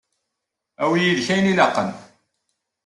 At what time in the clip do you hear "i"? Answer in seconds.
1.51-1.51